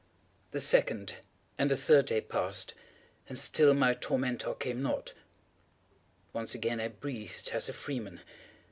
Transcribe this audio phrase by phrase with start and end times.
[0.49, 1.17] The second
[1.59, 2.73] and the third day passed,
[3.29, 5.13] and still my tormentor came not.
[6.33, 8.19] Once again I breathed as a freeman.